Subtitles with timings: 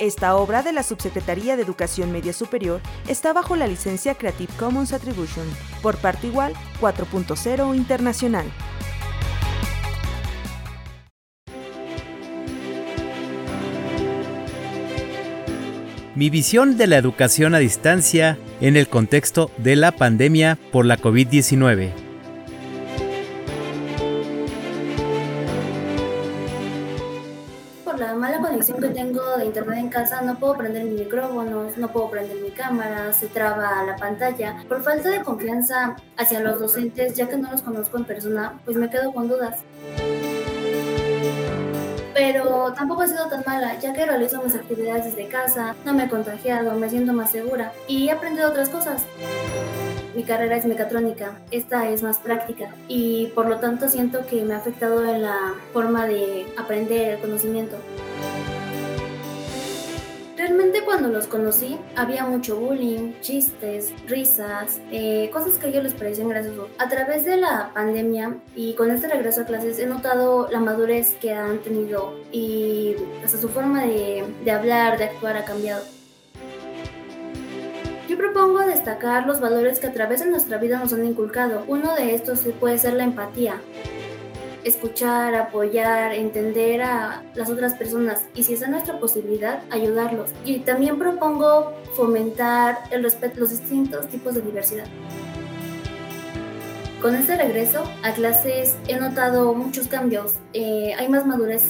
[0.00, 4.94] Esta obra de la Subsecretaría de Educación Media Superior está bajo la licencia Creative Commons
[4.94, 5.46] Attribution,
[5.82, 8.46] por parte igual 4.0 internacional.
[16.14, 20.96] Mi visión de la educación a distancia en el contexto de la pandemia por la
[20.96, 22.09] COVID-19.
[27.90, 31.66] Por la mala conexión que tengo de internet en casa, no puedo prender mi micrófono,
[31.76, 34.62] no puedo prender mi cámara, se traba la pantalla.
[34.68, 38.76] Por falta de confianza hacia los docentes, ya que no los conozco en persona, pues
[38.76, 39.64] me quedo con dudas
[42.14, 46.04] pero tampoco ha sido tan mala, ya que realizo mis actividades desde casa, no me
[46.04, 49.04] he contagiado, me siento más segura y he aprendido otras cosas.
[50.14, 54.54] Mi carrera es mecatrónica, esta es más práctica y por lo tanto siento que me
[54.54, 57.76] ha afectado en la forma de aprender el conocimiento.
[60.36, 65.94] Realmente cuando los conocí había mucho bullying, chistes, risas, eh, cosas que a ellos les
[65.94, 66.68] parecían graciosos.
[66.78, 71.14] A través de la pandemia y con este regreso a clases he notado la madurez
[71.20, 75.99] que han tenido y hasta su forma de hablar, de actuar ha cambiado.
[78.20, 81.64] Propongo destacar los valores que a través de nuestra vida nos han inculcado.
[81.68, 83.54] Uno de estos puede ser la empatía
[84.62, 90.32] escuchar, apoyar, entender a las otras personas y si es nuestra posibilidad, ayudarlos.
[90.44, 94.84] Y también propongo fomentar el respeto a los distintos tipos de diversidad.
[97.00, 101.62] Con este regreso a clases he notado muchos cambios, eh, hay más madurez